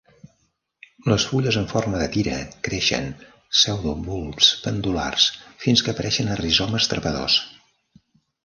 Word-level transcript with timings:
Les 1.11 1.25
fulles 1.31 1.59
en 1.59 1.67
forma 1.73 1.99
de 2.03 2.07
tira 2.15 2.39
creixen 2.67 3.05
pseudobulbs 3.59 4.49
pendulars 4.65 5.29
fins 5.67 5.85
que 5.85 5.95
apareixen 5.95 6.33
a 6.37 6.41
rizomes 6.45 6.93
trepadors. 6.95 7.41